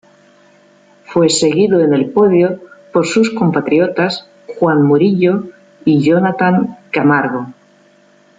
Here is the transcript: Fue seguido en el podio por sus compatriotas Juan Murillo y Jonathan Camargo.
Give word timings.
Fue 1.05 1.29
seguido 1.29 1.79
en 1.79 1.93
el 1.93 2.09
podio 2.09 2.59
por 2.91 3.05
sus 3.05 3.29
compatriotas 3.29 4.27
Juan 4.57 4.81
Murillo 4.81 5.43
y 5.85 6.01
Jonathan 6.03 6.79
Camargo. 6.89 7.53